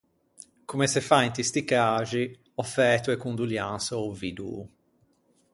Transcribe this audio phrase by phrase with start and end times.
[0.65, 2.23] Comme se fa inte sti caxi,
[2.61, 4.61] ò fæto e condolianse a-o vidoo.